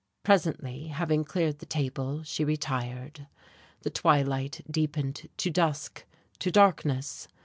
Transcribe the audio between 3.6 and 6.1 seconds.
The twilight deepened to dusk,